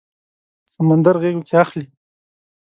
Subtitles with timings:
[0.73, 1.85] سمندر غیږو کې اخلي